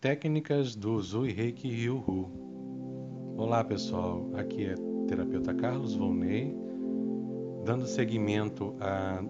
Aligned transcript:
Técnicas 0.00 0.76
do 0.76 1.00
Zui 1.00 1.32
Reiki 1.32 1.68
Ryuhu. 1.68 2.30
Olá 3.36 3.64
pessoal, 3.64 4.30
aqui 4.34 4.66
é 4.66 4.74
terapeuta 5.08 5.52
Carlos 5.52 5.96
Volney, 5.96 6.54
dando 7.64 7.84
seguimento 7.84 8.76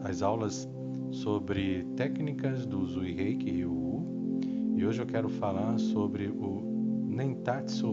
às 0.05 0.21
aulas 0.21 0.69
sobre 1.11 1.85
técnicas 1.97 2.67
do 2.67 2.85
Zui 2.85 3.15
Reiki 3.15 3.51
Ryuhu. 3.51 4.41
E 4.77 4.85
hoje 4.85 5.01
eu 5.01 5.07
quero 5.07 5.31
falar 5.31 5.79
sobre 5.79 6.29
o 6.29 6.61
Nentatsu 7.07 7.91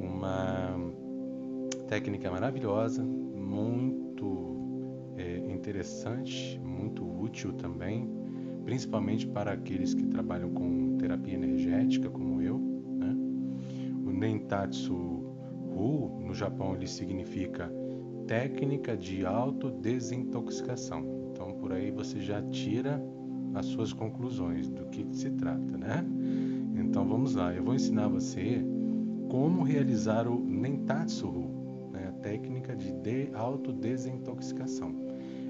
uma 0.00 0.74
técnica 1.88 2.30
maravilhosa, 2.30 3.04
muito 3.04 5.12
é, 5.18 5.52
interessante, 5.52 6.58
muito 6.64 7.04
útil 7.04 7.52
também, 7.52 8.08
principalmente 8.64 9.26
para 9.26 9.52
aqueles 9.52 9.94
que 9.94 10.06
trabalham 10.06 10.50
com 10.50 10.96
terapia 10.96 11.34
energética, 11.34 12.08
como 12.08 12.40
eu. 12.40 12.58
Né? 12.58 13.14
O 14.04 14.10
Nentatsu 14.10 14.94
Hu, 14.94 16.20
no 16.24 16.34
Japão, 16.34 16.74
ele 16.74 16.86
significa 16.86 17.70
técnica 18.26 18.96
de 18.96 19.26
autodesintoxicação. 19.26 21.30
Então, 21.30 21.52
por 21.54 21.72
aí 21.72 21.90
você 21.90 22.20
já 22.20 22.40
tira 22.42 23.02
as 23.54 23.66
suas 23.66 23.92
conclusões 23.92 24.68
do 24.68 24.86
que, 24.86 25.06
se 25.12 25.30
trata, 25.30 25.76
né? 25.76 26.04
Então, 26.76 27.06
vamos 27.06 27.34
lá. 27.34 27.54
Eu 27.54 27.62
vou 27.62 27.74
ensinar 27.74 28.08
você 28.08 28.64
como 29.28 29.62
realizar 29.62 30.26
o 30.26 30.40
Nentatsu 30.40 31.28
Hu, 31.28 31.90
né? 31.92 32.08
a 32.08 32.12
técnica 32.12 32.74
de, 32.74 32.92
de 32.92 33.28
autodesintoxicação. 33.34 35.03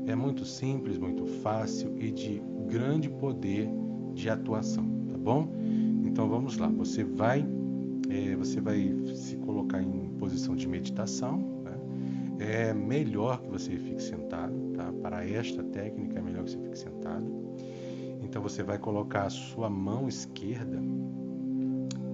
É 0.07 0.15
muito 0.15 0.45
simples, 0.45 0.99
muito 0.99 1.27
fácil 1.27 1.97
e 1.99 2.11
de 2.11 2.43
grande 2.69 3.09
poder 3.09 3.69
de 4.15 4.29
atuação 4.29 4.95
bom? 5.25 5.49
Então 6.05 6.29
vamos 6.29 6.59
lá. 6.59 6.69
Você 6.69 7.03
vai, 7.03 7.45
é, 8.11 8.37
você 8.37 8.61
vai 8.61 8.95
se 9.15 9.37
colocar 9.39 9.83
em 9.83 10.11
posição 10.19 10.55
de 10.55 10.69
meditação. 10.69 11.39
Né? 11.65 11.73
É 12.39 12.75
melhor 12.75 13.41
que 13.41 13.49
você 13.49 13.77
fique 13.77 14.03
sentado, 14.03 14.55
tá? 14.75 14.93
Para 15.01 15.27
esta 15.27 15.65
técnica 15.65 16.19
é 16.19 16.23
melhor 16.23 16.45
que 16.45 16.51
você 16.51 16.59
fique 16.59 16.79
sentado. 16.79 17.25
Então 18.23 18.43
você 18.43 18.63
vai 18.63 18.79
colocar 18.79 19.25
a 19.25 19.31
sua 19.31 19.71
mão 19.71 20.07
esquerda 20.07 20.83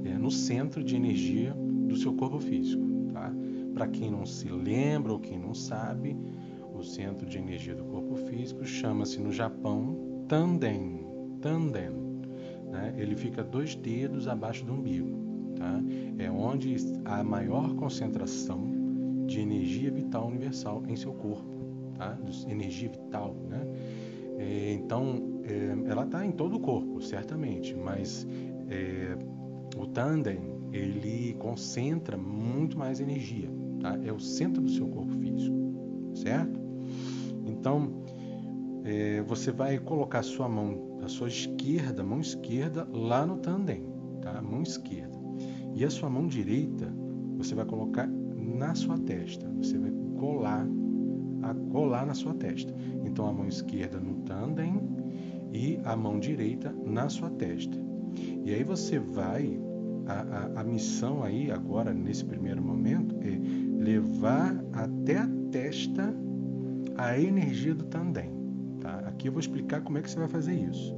é, 0.04 0.16
no 0.16 0.30
centro 0.30 0.84
de 0.84 0.94
energia 0.94 1.52
do 1.88 1.96
seu 1.96 2.14
corpo 2.14 2.38
físico, 2.38 2.84
tá? 3.12 3.32
Para 3.74 3.88
quem 3.88 4.10
não 4.10 4.24
se 4.24 4.48
lembra 4.48 5.12
ou 5.12 5.18
quem 5.18 5.38
não 5.38 5.54
sabe, 5.54 6.16
o 6.80 6.84
centro 6.84 7.26
de 7.26 7.38
energia 7.38 7.74
do 7.74 7.84
corpo 7.84 8.16
físico 8.16 8.64
chama-se 8.64 9.20
no 9.20 9.30
Japão 9.30 10.24
Tanden. 10.26 11.06
Tanden 11.40 12.00
né, 12.70 12.94
ele 12.96 13.14
fica 13.14 13.44
dois 13.44 13.74
dedos 13.74 14.26
abaixo 14.26 14.64
do 14.64 14.72
umbigo. 14.72 15.18
Tá? 15.56 15.80
É 16.18 16.30
onde 16.30 16.76
há 17.04 17.22
maior 17.22 17.74
concentração 17.74 19.26
de 19.26 19.40
energia 19.40 19.90
vital 19.90 20.28
universal 20.28 20.82
em 20.88 20.96
seu 20.96 21.12
corpo. 21.12 21.50
Tá? 21.98 22.18
Energia 22.48 22.88
vital. 22.88 23.36
Né? 23.48 23.66
É, 24.38 24.72
então, 24.72 25.42
é, 25.44 25.90
ela 25.90 26.04
está 26.04 26.24
em 26.24 26.32
todo 26.32 26.56
o 26.56 26.60
corpo, 26.60 27.00
certamente, 27.02 27.74
mas 27.74 28.26
é, 28.68 29.18
o 29.76 29.86
tandem 29.86 30.40
ele 30.72 31.34
concentra 31.34 32.16
muito 32.16 32.78
mais 32.78 33.00
energia. 33.00 33.50
Tá? 33.80 33.98
É 34.02 34.12
o 34.12 34.20
centro 34.20 34.62
do 34.62 34.70
seu 34.70 34.86
corpo 34.86 35.12
físico, 35.12 35.56
certo? 36.14 36.59
Então, 37.60 38.02
é, 38.84 39.20
você 39.22 39.52
vai 39.52 39.78
colocar 39.78 40.20
a 40.20 40.22
sua 40.22 40.48
mão, 40.48 40.98
a 41.04 41.08
sua 41.08 41.28
esquerda, 41.28 42.02
mão 42.02 42.18
esquerda, 42.18 42.88
lá 42.90 43.26
no 43.26 43.36
tandem, 43.36 43.84
tá? 44.22 44.40
Mão 44.40 44.62
esquerda. 44.62 45.18
E 45.74 45.84
a 45.84 45.90
sua 45.90 46.08
mão 46.08 46.26
direita, 46.26 46.90
você 47.36 47.54
vai 47.54 47.66
colocar 47.66 48.08
na 48.08 48.74
sua 48.74 48.98
testa. 48.98 49.46
Você 49.58 49.78
vai 49.78 49.92
colar, 50.18 50.66
a 51.42 51.54
colar 51.70 52.06
na 52.06 52.14
sua 52.14 52.32
testa. 52.32 52.74
Então 53.04 53.26
a 53.26 53.32
mão 53.32 53.46
esquerda 53.46 54.00
no 54.00 54.22
tandem 54.22 54.80
e 55.52 55.78
a 55.84 55.94
mão 55.94 56.18
direita 56.18 56.74
na 56.86 57.10
sua 57.10 57.28
testa. 57.28 57.76
E 58.42 58.54
aí 58.54 58.64
você 58.64 58.98
vai, 58.98 59.60
a, 60.06 60.58
a, 60.58 60.60
a 60.62 60.64
missão 60.64 61.22
aí 61.22 61.50
agora, 61.50 61.92
nesse 61.92 62.24
primeiro 62.24 62.62
momento, 62.62 63.16
é 63.20 63.84
levar 63.84 64.64
até 64.72 65.18
a 65.18 65.28
testa 65.50 66.14
a 67.00 67.18
energia 67.18 67.74
do 67.74 67.84
tandem. 67.84 68.30
Tá? 68.80 68.98
Aqui 69.06 69.28
eu 69.28 69.32
vou 69.32 69.40
explicar 69.40 69.80
como 69.80 69.96
é 69.96 70.02
que 70.02 70.10
você 70.10 70.18
vai 70.18 70.28
fazer 70.28 70.54
isso. 70.54 70.94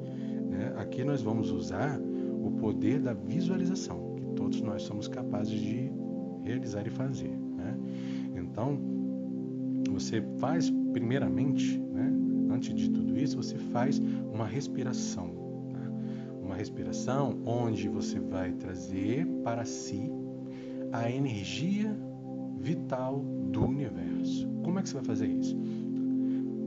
Né? 0.51 0.73
Aqui 0.77 1.05
nós 1.05 1.23
vamos 1.23 1.51
usar 1.51 1.99
o 1.99 2.51
poder 2.51 3.01
da 3.01 3.13
visualização, 3.13 4.17
que 4.17 4.27
todos 4.35 4.61
nós 4.61 4.83
somos 4.83 5.07
capazes 5.07 5.61
de 5.61 5.93
realizar 6.43 6.87
e 6.87 6.91
fazer. 6.91 7.31
Né? 7.31 7.79
Então, 8.35 8.79
você 9.91 10.21
faz 10.39 10.71
primeiramente, 10.93 11.79
né? 11.79 12.13
antes 12.51 12.75
de 12.75 12.91
tudo 12.91 13.17
isso, 13.17 13.37
você 13.37 13.57
faz 13.57 14.01
uma 14.33 14.47
respiração. 14.47 15.29
Tá? 15.73 15.91
Uma 16.43 16.57
respiração 16.57 17.39
onde 17.47 17.89
você 17.89 18.19
vai 18.19 18.51
trazer 18.53 19.25
para 19.45 19.65
si 19.65 20.11
a 20.91 21.09
energia 21.09 21.97
vital 22.59 23.21
do 23.51 23.65
universo. 23.65 24.49
Como 24.63 24.79
é 24.79 24.83
que 24.83 24.89
você 24.89 24.95
vai 24.97 25.05
fazer 25.05 25.27
isso? 25.27 25.57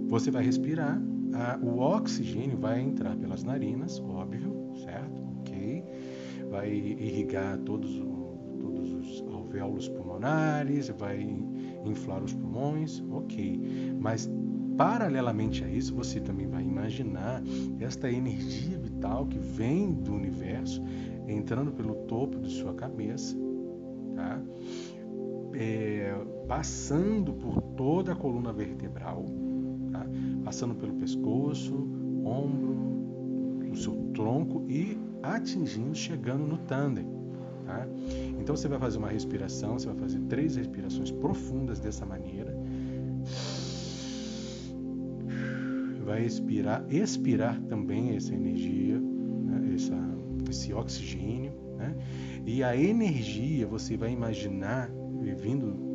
Você 0.08 0.30
vai 0.32 0.44
respirar, 0.44 1.02
a, 1.34 1.58
o 1.62 1.80
oxigênio 1.80 2.58
vai 2.58 2.82
entrar 2.82 3.16
pelas 3.18 3.44
narinas, 3.44 4.00
óbvio, 4.00 4.74
certo? 4.84 5.22
Ok. 5.40 5.84
Vai 6.50 6.72
irrigar 6.72 7.58
todos, 7.60 7.92
todos 8.60 8.94
os 8.94 9.24
alvéolos 9.34 9.90
pulmonares, 9.90 10.90
vai 10.90 11.22
inflar 11.84 12.24
os 12.24 12.34
pulmões, 12.34 13.04
ok. 13.10 13.96
Mas 14.00 14.30
paralelamente 14.78 15.64
a 15.64 15.70
isso, 15.70 15.96
você 15.96 16.20
também 16.20 16.48
vai 16.48 16.64
imaginar 16.64 17.42
esta 17.80 18.12
energia 18.12 18.78
vital 18.78 19.26
que 19.26 19.40
vem 19.40 19.92
do 19.94 20.14
universo 20.14 20.84
entrando 21.28 21.72
pelo 21.72 21.96
topo 22.06 22.40
de 22.40 22.50
sua 22.50 22.74
cabeça, 22.74 23.36
tá? 24.16 24.42
É, 25.54 26.14
passando 26.48 27.34
por 27.34 27.62
toda 27.62 28.12
a 28.12 28.16
coluna 28.16 28.52
vertebral, 28.52 29.26
tá? 29.98 30.06
passando 30.44 30.76
pelo 30.76 30.94
pescoço, 30.94 31.74
ombro, 32.24 33.72
o 33.72 33.76
seu 33.76 33.94
tronco 34.14 34.66
e 34.70 34.98
atingindo, 35.22 35.96
chegando 35.96 36.46
no 36.46 36.58
tandem. 36.58 37.06
Tá? 37.66 37.88
Então 38.40 38.56
você 38.56 38.68
vai 38.68 38.80
fazer 38.80 38.98
uma 38.98 39.10
respiração, 39.10 39.80
você 39.80 39.88
vai 39.88 39.96
fazer 39.96 40.20
três 40.22 40.56
respirações 40.56 41.12
profundas 41.12 41.80
dessa 41.80 42.06
maneira. 42.06 42.56
Vai 46.06 46.24
expirar, 46.24 46.86
expirar 46.88 47.60
também 47.62 48.16
essa 48.16 48.34
energia, 48.34 49.00
né? 49.00 49.74
essa, 49.74 49.98
esse 50.50 50.72
oxigênio. 50.74 51.52
Né? 51.78 51.96
E 52.46 52.64
a 52.64 52.78
energia 52.78 53.66
você 53.66 53.98
vai 53.98 54.12
imaginar 54.12 54.92
vindo 55.34 55.95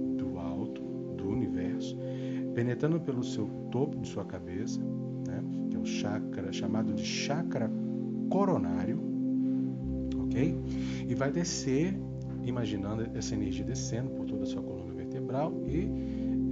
penetrando 2.60 3.00
pelo 3.00 3.24
seu 3.24 3.46
topo 3.70 3.96
de 3.96 4.06
sua 4.06 4.22
cabeça, 4.22 4.78
né, 5.26 5.42
que 5.70 5.76
é 5.78 5.80
o 5.80 5.86
chakra 5.86 6.52
chamado 6.52 6.92
de 6.92 7.02
chakra 7.02 7.70
coronário, 8.28 9.00
ok? 10.24 10.60
E 11.08 11.14
vai 11.14 11.32
descer, 11.32 11.98
imaginando 12.42 13.08
essa 13.14 13.34
energia 13.34 13.64
descendo 13.64 14.10
por 14.10 14.26
toda 14.26 14.42
a 14.42 14.46
sua 14.46 14.62
coluna 14.62 14.92
vertebral 14.92 15.54
e 15.66 15.88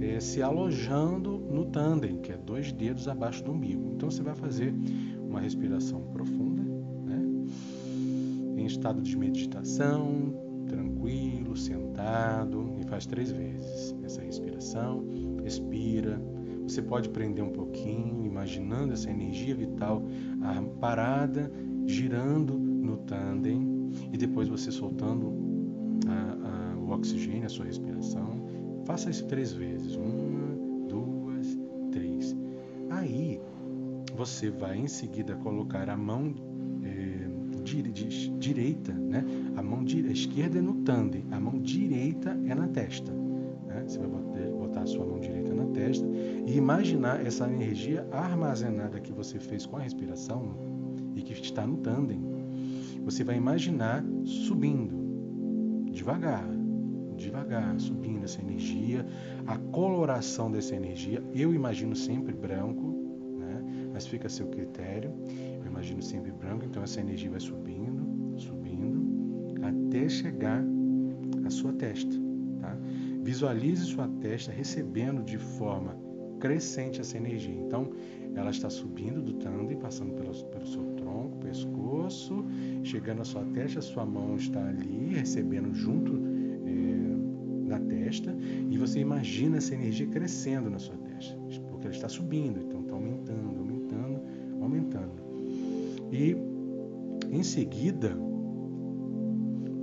é, 0.03 0.19
se 0.19 0.41
alojando 0.41 1.37
no 1.37 1.65
tandem, 1.65 2.17
que 2.17 2.31
é 2.31 2.37
dois 2.37 2.71
dedos 2.71 3.07
abaixo 3.07 3.43
do 3.43 3.51
umbigo. 3.51 3.91
Então 3.93 4.09
você 4.09 4.23
vai 4.23 4.33
fazer 4.33 4.73
uma 5.21 5.39
respiração 5.39 6.01
profunda, 6.11 6.63
né, 7.05 7.23
em 8.57 8.65
estado 8.65 8.99
de 8.99 9.15
meditação, 9.15 10.33
tranquilo, 10.65 11.55
sentado, 11.55 12.77
e 12.79 12.83
faz 12.87 13.05
três 13.05 13.31
vezes 13.31 13.95
essa 14.03 14.23
respiração 14.23 15.28
respira. 15.49 16.21
Você 16.63 16.81
pode 16.83 17.09
prender 17.09 17.43
um 17.43 17.49
pouquinho, 17.49 18.23
imaginando 18.23 18.93
essa 18.93 19.09
energia 19.09 19.55
vital 19.55 20.03
parada, 20.79 21.51
girando 21.87 22.57
no 22.57 22.97
tandem 22.97 23.89
e 24.13 24.17
depois 24.17 24.47
você 24.47 24.71
soltando 24.71 25.33
a, 26.07 26.73
a, 26.73 26.77
o 26.77 26.91
oxigênio, 26.91 27.47
a 27.47 27.49
sua 27.49 27.65
respiração. 27.65 28.45
Faça 28.85 29.09
isso 29.09 29.25
três 29.25 29.51
vezes. 29.51 29.95
Uma, 29.95 30.55
duas, 30.87 31.57
três. 31.91 32.35
Aí 32.91 33.41
você 34.15 34.51
vai 34.51 34.77
em 34.77 34.87
seguida 34.87 35.35
colocar 35.37 35.89
a 35.89 35.97
mão 35.97 36.35
é, 36.83 37.27
direita, 38.37 38.93
né? 38.93 39.25
A 39.55 39.63
mão 39.63 39.83
esquerda 39.83 40.59
é 40.59 40.61
no 40.61 40.75
tandem, 40.83 41.25
a 41.31 41.39
mão 41.39 41.59
direita 41.59 42.39
é 42.45 42.53
na 42.53 42.67
testa. 42.67 43.28
Você 43.89 43.97
vai 43.97 44.07
botar, 44.07 44.51
botar 44.51 44.81
a 44.81 44.85
sua 44.85 45.03
mão 45.03 45.19
direita 45.19 45.51
na 45.51 45.65
testa 45.65 46.05
e 46.45 46.55
imaginar 46.55 47.25
essa 47.25 47.51
energia 47.51 48.07
armazenada 48.11 48.99
que 48.99 49.11
você 49.11 49.39
fez 49.39 49.65
com 49.65 49.77
a 49.77 49.79
respiração 49.79 50.55
e 51.15 51.23
que 51.23 51.33
está 51.33 51.65
no 51.65 51.77
tandem. 51.77 52.21
você 53.03 53.23
vai 53.23 53.35
imaginar 53.35 54.05
subindo, 54.23 55.89
devagar, 55.91 56.47
devagar, 57.17 57.79
subindo 57.79 58.25
essa 58.25 58.39
energia, 58.39 59.03
a 59.47 59.57
coloração 59.57 60.51
dessa 60.51 60.75
energia. 60.75 61.23
Eu 61.33 61.51
imagino 61.51 61.95
sempre 61.95 62.31
branco, 62.31 62.95
né? 63.39 63.89
mas 63.91 64.05
fica 64.05 64.27
a 64.27 64.29
seu 64.29 64.47
critério. 64.49 65.11
Eu 65.59 65.65
imagino 65.65 65.99
sempre 66.03 66.31
branco, 66.31 66.63
então 66.63 66.83
essa 66.83 66.99
energia 66.99 67.31
vai 67.31 67.39
subindo, 67.39 68.37
subindo, 68.37 69.57
até 69.63 70.07
chegar 70.07 70.63
à 71.43 71.49
sua 71.49 71.73
testa. 71.73 72.28
Visualize 73.21 73.83
sua 73.85 74.07
testa 74.21 74.51
recebendo 74.51 75.23
de 75.23 75.37
forma 75.37 75.95
crescente 76.39 77.01
essa 77.01 77.17
energia. 77.17 77.53
Então, 77.53 77.91
ela 78.35 78.49
está 78.49 78.69
subindo 78.69 79.21
do 79.21 79.33
tandem, 79.33 79.77
passando 79.77 80.13
pelo, 80.13 80.33
pelo 80.45 80.65
seu 80.65 80.83
tronco, 80.95 81.37
pescoço, 81.37 82.45
chegando 82.83 83.21
à 83.21 83.25
sua 83.25 83.43
testa, 83.53 83.81
sua 83.81 84.05
mão 84.05 84.35
está 84.35 84.65
ali, 84.65 85.13
recebendo 85.13 85.73
junto 85.73 86.13
é, 86.65 87.67
na 87.67 87.79
testa, 87.79 88.35
e 88.69 88.77
você 88.77 88.99
imagina 88.99 89.57
essa 89.57 89.73
energia 89.73 90.07
crescendo 90.07 90.69
na 90.69 90.79
sua 90.79 90.95
testa, 90.97 91.35
porque 91.69 91.87
ela 91.87 91.95
está 91.95 92.07
subindo, 92.07 92.59
então 92.61 92.81
está 92.81 92.93
aumentando, 92.93 93.59
aumentando, 93.59 94.21
aumentando. 94.61 95.29
E 96.11 96.35
em 97.31 97.43
seguida, 97.43 98.17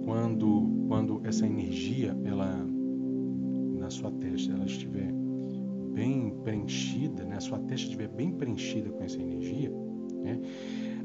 quando, 0.04 0.86
quando 0.88 1.20
essa 1.24 1.46
energia 1.46 2.16
ela 2.24 2.64
na 3.86 3.90
sua 3.90 4.10
testa 4.10 4.52
ela 4.52 4.66
estiver 4.66 5.12
bem 5.94 6.30
preenchida, 6.42 7.24
né, 7.24 7.36
a 7.36 7.40
sua 7.40 7.58
testa 7.60 7.86
estiver 7.86 8.08
bem 8.08 8.32
preenchida 8.32 8.90
com 8.90 9.02
essa 9.04 9.22
energia, 9.22 9.70
né, 9.70 10.40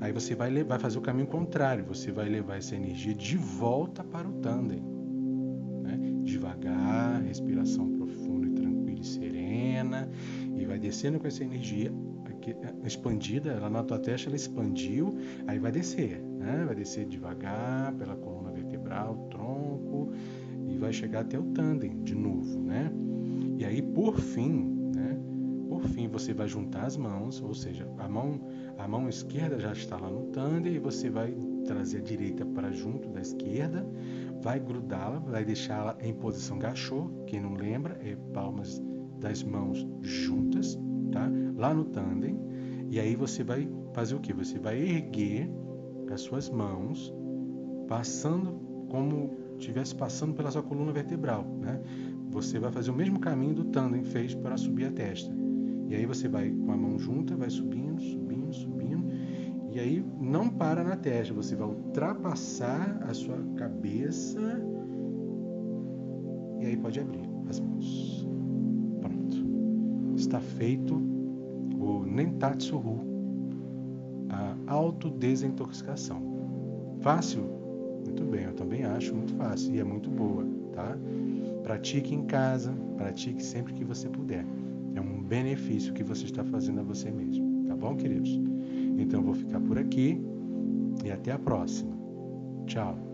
aí 0.02 0.12
você 0.12 0.34
vai, 0.34 0.64
vai 0.64 0.80
fazer 0.80 0.98
o 0.98 1.02
caminho 1.02 1.28
contrário, 1.28 1.86
você 1.86 2.12
vai 2.12 2.28
levar 2.28 2.58
essa 2.58 2.76
energia 2.76 3.14
de 3.14 3.38
volta 3.38 4.04
para 4.04 4.28
o 4.28 4.34
tandem. 4.34 4.82
Né, 5.84 6.00
devagar, 6.24 7.22
respiração 7.22 7.88
profunda 7.92 8.48
e 8.48 8.52
tranquila 8.52 9.00
e 9.00 9.06
serena, 9.06 10.10
e 10.58 10.66
vai 10.66 10.80
descendo 10.80 11.20
com 11.20 11.28
essa 11.28 11.44
energia 11.44 11.94
é, 12.48 12.88
expandida, 12.88 13.52
ela 13.52 13.70
na 13.70 13.84
tua 13.84 14.00
testa 14.00 14.28
ela 14.28 14.36
expandiu, 14.36 15.16
aí 15.46 15.60
vai 15.60 15.72
descer, 15.72 16.20
né, 16.20 16.64
vai 16.66 16.74
descer 16.74 17.06
devagar 17.06 17.94
pela 17.94 18.16
coluna 18.16 18.52
vertebral, 18.52 19.28
tronco, 19.30 20.12
vai 20.82 20.92
chegar 20.92 21.22
até 21.22 21.40
o 21.40 21.44
tandem 21.54 22.04
de 22.04 22.14
novo, 22.16 22.60
né? 22.60 22.92
E 23.58 23.64
aí, 23.64 23.82
por 23.82 24.20
fim, 24.20 24.82
por 25.72 25.88
fim, 25.88 26.10
você 26.10 26.34
vai 26.34 26.50
juntar 26.50 26.84
as 26.84 26.98
mãos, 26.98 27.42
ou 27.42 27.54
seja, 27.54 27.88
a 27.98 28.08
mão, 28.08 28.42
a 28.78 28.86
mão 28.90 29.08
esquerda 29.08 29.58
já 29.58 29.72
está 29.72 29.98
lá 29.98 30.10
no 30.10 30.26
tandem 30.26 30.74
e 30.74 30.80
você 30.80 31.10
vai 31.10 31.34
trazer 31.66 32.00
a 32.00 32.02
direita 32.02 32.46
para 32.46 32.74
junto 32.74 33.08
da 33.08 33.22
esquerda, 33.22 33.88
vai 34.42 34.60
grudá-la, 34.60 35.20
vai 35.20 35.46
deixá-la 35.46 35.98
em 36.02 36.14
posição 36.14 36.60
gachô, 36.60 37.10
quem 37.26 37.40
não 37.40 37.54
lembra, 37.54 37.98
é 38.04 38.18
palmas 38.34 38.84
das 39.20 39.44
mãos 39.44 39.88
juntas, 40.02 40.78
tá? 41.10 41.32
Lá 41.56 41.74
no 41.74 41.86
tandem. 41.86 42.38
E 42.90 43.00
aí 43.00 43.16
você 43.16 43.42
vai 43.42 43.66
fazer 43.94 44.16
o 44.16 44.20
que? 44.20 44.34
Você 44.34 44.60
vai 44.60 44.78
erguer 44.78 45.50
as 46.12 46.20
suas 46.20 46.50
mãos, 46.50 47.14
passando 47.88 48.60
como 48.90 49.38
estivesse 49.62 49.96
passando 49.96 50.34
pela 50.34 50.52
sua 50.52 50.64
coluna 50.64 50.92
vertebral, 50.92 51.46
né? 51.60 51.80
Você 52.32 52.60
vai 52.60 52.72
fazer 52.72 52.92
o 52.92 52.94
mesmo 52.94 53.20
caminho 53.20 53.54
do 53.54 53.66
tandem 53.66 54.04
fez 54.04 54.34
para 54.34 54.58
subir 54.58 54.86
a 54.86 54.92
testa. 54.92 55.32
E 55.88 55.96
aí 55.96 56.06
você 56.06 56.28
vai 56.28 56.50
com 56.50 56.72
a 56.72 56.78
mão 56.78 56.98
junta, 56.98 57.36
vai 57.36 57.50
subindo, 57.50 58.02
subindo, 58.02 58.54
subindo. 58.54 59.06
E 59.72 59.80
aí 59.80 60.06
não 60.20 60.50
para 60.50 60.84
na 60.84 60.96
testa, 60.96 61.34
você 61.34 61.56
vai 61.56 61.68
ultrapassar 61.68 63.00
a 63.08 63.14
sua 63.14 63.38
cabeça. 63.56 64.40
E 66.60 66.66
aí 66.66 66.78
pode 66.78 67.00
abrir 67.00 67.30
as 67.50 67.60
mãos. 67.60 68.28
Pronto. 69.00 70.16
Está 70.16 70.40
feito 70.40 70.96
o 71.78 72.04
Nentatsu 72.06 72.78
Ru, 72.78 73.00
a 74.30 74.56
autodesintoxicação. 74.72 76.22
Fácil? 77.02 77.61
Muito 78.12 78.26
bem, 78.26 78.44
eu 78.44 78.54
também 78.54 78.84
acho 78.84 79.16
muito 79.16 79.34
fácil 79.36 79.74
e 79.74 79.80
é 79.80 79.86
muito 79.86 80.10
boa, 80.10 80.46
tá? 80.74 80.98
Pratique 81.64 82.14
em 82.14 82.26
casa, 82.26 82.74
pratique 82.98 83.42
sempre 83.42 83.72
que 83.74 83.86
você 83.86 84.10
puder. 84.10 84.46
É 84.96 85.00
um 85.00 85.24
benefício 85.24 85.94
que 85.94 86.04
você 86.04 86.26
está 86.26 86.44
fazendo 86.44 86.82
a 86.82 86.84
você 86.84 87.10
mesmo. 87.10 87.64
Tá 87.68 87.74
bom, 87.74 87.96
queridos? 87.96 88.38
Então 89.00 89.22
eu 89.22 89.26
vou 89.28 89.34
ficar 89.34 89.62
por 89.62 89.80
aqui 89.80 90.22
e 91.06 91.10
até 91.10 91.32
a 91.32 91.40
próxima. 91.40 91.98
Tchau. 92.68 93.11